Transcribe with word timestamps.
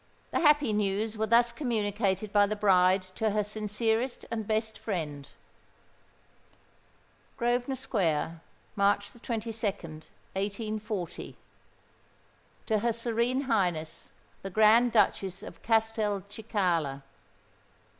The 0.31 0.39
happy 0.39 0.73
news 0.73 1.15
were 1.15 1.27
thus 1.27 1.51
communicated 1.51 2.33
by 2.33 2.47
the 2.47 2.55
bride 2.55 3.03
to 3.13 3.29
her 3.29 3.43
sincerest 3.43 4.25
and 4.31 4.47
best 4.47 4.79
friend:— 4.79 5.27
"Grosvenor 7.37 7.75
Square, 7.75 8.41
"March 8.75 9.13
22nd, 9.13 10.05
1840. 10.33 11.37
TO 12.65 12.79
HER 12.79 12.93
SERENE 12.93 13.41
HIGHNESS 13.41 14.11
THE 14.41 14.49
GRAND 14.49 14.91
DUCHESS 14.91 15.43
OF 15.43 15.61
CASTELCICALA. 15.61 17.03